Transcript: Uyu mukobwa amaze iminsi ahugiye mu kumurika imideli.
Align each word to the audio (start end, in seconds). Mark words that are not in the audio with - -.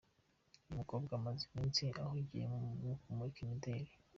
Uyu 0.63 0.77
mukobwa 0.79 1.11
amaze 1.19 1.41
iminsi 1.47 1.83
ahugiye 2.03 2.45
mu 2.81 2.93
kumurika 3.01 3.39
imideli. 3.45 3.91